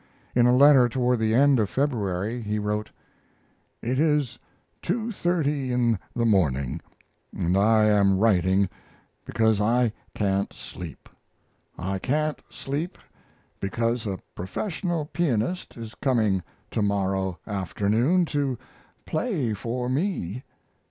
[0.33, 2.89] In a letter toward the end of February he wrote:
[3.83, 4.39] It is
[4.81, 6.81] 2.30 in the morning
[7.17, 8.67] & I am writing
[9.25, 11.07] because I can't sleep.
[11.77, 12.97] I can't sleep
[13.59, 16.41] because a professional pianist is coming
[16.71, 18.57] to morrow afternoon to
[19.05, 20.43] play for me.